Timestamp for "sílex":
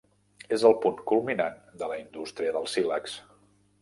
2.77-3.19